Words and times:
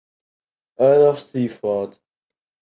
Earl 0.79 1.09
of 1.11 1.19
Seaforth. 1.19 1.99